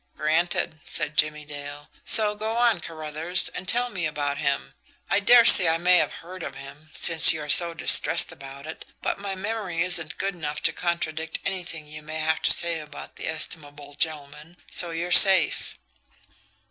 "Granted," 0.17 0.79
said 0.83 1.15
Jimmie 1.15 1.45
Dale. 1.45 1.87
"So 2.03 2.33
go 2.33 2.53
on, 2.57 2.79
Carruthers, 2.79 3.49
and 3.49 3.67
tell 3.67 3.87
me 3.91 4.07
about 4.07 4.39
him 4.39 4.73
I 5.11 5.19
dare 5.19 5.45
say 5.45 5.67
I 5.67 5.77
may 5.77 5.97
have 5.97 6.11
heard 6.25 6.41
of 6.41 6.55
him, 6.55 6.89
since 6.95 7.31
you 7.31 7.39
are 7.43 7.49
so 7.49 7.75
distressed 7.75 8.31
about 8.31 8.65
it, 8.65 8.83
but 9.03 9.19
my 9.19 9.35
memory 9.35 9.83
isn't 9.83 10.17
good 10.17 10.33
enough 10.33 10.59
to 10.63 10.73
contradict 10.73 11.37
anything 11.45 11.85
you 11.85 12.01
may 12.01 12.17
have 12.17 12.41
to 12.41 12.51
say 12.51 12.79
about 12.79 13.15
the 13.17 13.27
estimable 13.27 13.93
gentleman, 13.93 14.57
so 14.71 14.89
you're 14.89 15.11
safe." 15.11 15.77